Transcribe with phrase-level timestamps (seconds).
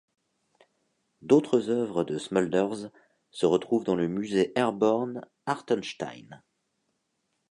[1.21, 2.89] D'autres œuvres de Smulders
[3.29, 6.41] se retrouvent dans le Musée Airborne Hartenstein.